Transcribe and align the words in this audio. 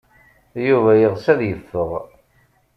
Yuba 0.67 0.91
yeɣs 1.01 1.25
ad 1.33 1.41
yeffeɣ. 1.45 1.91